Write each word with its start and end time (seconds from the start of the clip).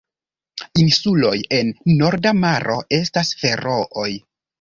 Insuloj 0.83 1.33
en 1.57 1.69
Norda 1.99 2.31
maro 2.39 2.79
estas 2.99 3.35
Ferooj. 3.43 4.09